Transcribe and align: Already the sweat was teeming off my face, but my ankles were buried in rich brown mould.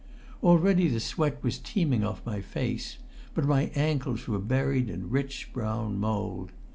Already 0.41 0.87
the 0.87 0.99
sweat 0.99 1.37
was 1.43 1.59
teeming 1.59 2.03
off 2.03 2.25
my 2.25 2.41
face, 2.41 2.97
but 3.35 3.45
my 3.45 3.65
ankles 3.75 4.27
were 4.27 4.39
buried 4.39 4.89
in 4.89 5.11
rich 5.11 5.51
brown 5.53 5.99
mould. 5.99 6.51